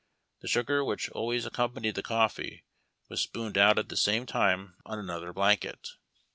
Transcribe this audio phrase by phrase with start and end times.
[0.39, 2.63] The sugar which always accompanied the coffee
[3.07, 5.91] was spooned out at the same time on another blaid^et.